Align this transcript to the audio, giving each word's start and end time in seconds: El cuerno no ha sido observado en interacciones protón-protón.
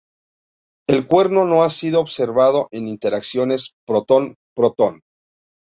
El 0.89 1.05
cuerno 1.07 1.45
no 1.45 1.63
ha 1.63 1.69
sido 1.69 1.99
observado 2.01 2.69
en 2.71 2.87
interacciones 2.87 3.75
protón-protón. 3.85 5.03